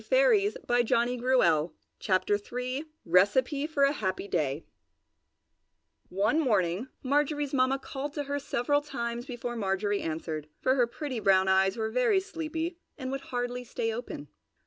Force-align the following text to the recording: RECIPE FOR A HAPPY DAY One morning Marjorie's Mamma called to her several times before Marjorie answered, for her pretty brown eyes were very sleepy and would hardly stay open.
RECIPE 0.01 0.09
FOR 0.65 0.73
A 1.43 1.69
HAPPY 3.91 4.27
DAY 4.27 4.65
One 6.09 6.39
morning 6.39 6.87
Marjorie's 7.03 7.53
Mamma 7.53 7.77
called 7.77 8.13
to 8.13 8.23
her 8.23 8.39
several 8.39 8.81
times 8.81 9.27
before 9.27 9.55
Marjorie 9.55 10.01
answered, 10.01 10.47
for 10.59 10.73
her 10.73 10.87
pretty 10.87 11.19
brown 11.19 11.47
eyes 11.47 11.77
were 11.77 11.91
very 11.91 12.19
sleepy 12.19 12.79
and 12.97 13.11
would 13.11 13.21
hardly 13.21 13.63
stay 13.63 13.93
open. 13.93 14.29